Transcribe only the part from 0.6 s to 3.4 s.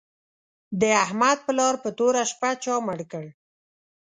د احمد پلار په توره شپه چا مړ کړ